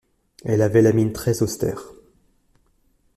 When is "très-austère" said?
1.13-1.91